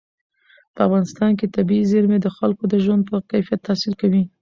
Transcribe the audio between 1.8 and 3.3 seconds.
زیرمې د خلکو د ژوند په